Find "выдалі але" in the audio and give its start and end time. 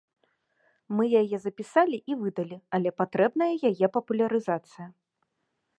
2.23-2.89